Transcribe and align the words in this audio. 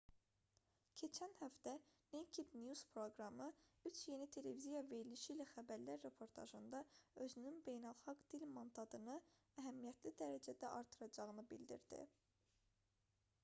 keçən 0.99 1.33
həftə 1.39 1.73
naked 2.15 2.55
news 2.61 2.79
proqramı 2.93 3.49
üç 3.89 3.99
yeni 4.13 4.27
televiziya 4.37 4.81
verilişi 4.93 5.29
ilə 5.35 5.47
xəbərlər 5.51 6.01
reportajında 6.07 6.81
özünün 7.27 7.61
beynəlxalq 7.69 8.25
dil 8.35 8.47
mandatını 8.57 9.19
əhəmiyyətli 9.65 10.15
dərəcədə 10.25 10.73
artıracağını 10.81 11.47
bildirdi 11.55 12.03